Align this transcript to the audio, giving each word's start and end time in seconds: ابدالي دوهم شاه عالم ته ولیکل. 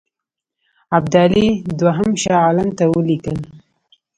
ابدالي 0.97 1.47
دوهم 1.79 2.09
شاه 2.21 2.39
عالم 2.43 2.69
ته 2.77 2.83
ولیکل. 2.95 3.39